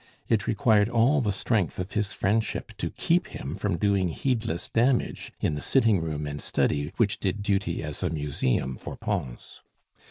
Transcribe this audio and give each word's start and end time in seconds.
It 0.27 0.47
required 0.47 0.89
all 0.89 1.21
the 1.21 1.31
strength 1.31 1.77
of 1.77 1.91
his 1.91 2.11
friendship 2.11 2.71
to 2.79 2.89
keep 2.89 3.27
him 3.27 3.53
from 3.55 3.77
doing 3.77 4.07
heedless 4.07 4.67
damage 4.67 5.31
in 5.39 5.53
the 5.53 5.61
sitting 5.61 6.01
room 6.01 6.25
and 6.25 6.41
study 6.41 6.91
which 6.97 7.19
did 7.19 7.43
duty 7.43 7.83
as 7.83 8.01
a 8.01 8.09
museum 8.09 8.77
for 8.77 8.95
Pons. 8.97 9.61